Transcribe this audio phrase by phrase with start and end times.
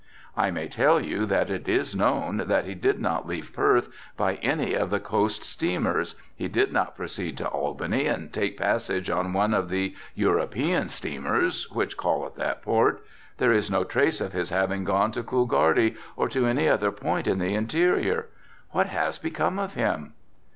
[0.35, 4.37] I may tell you that it is known that he did not leave Perth by
[4.37, 9.31] any of the coast steamers, he did not proceed to Albany and take passage on
[9.31, 13.05] one of the European steamers which call at that port,
[13.37, 17.27] there is no trace of his having gone to Coolgardie or to any other point
[17.27, 18.25] in the interior.
[18.71, 20.13] What has become of him?"